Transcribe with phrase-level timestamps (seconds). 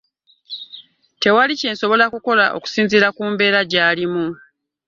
[1.21, 4.25] Tewali kyensobola kukola okusinzira ku mbera gy'alimu.